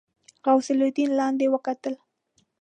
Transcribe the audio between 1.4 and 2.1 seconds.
وکتل.